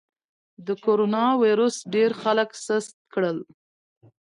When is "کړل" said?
3.13-3.37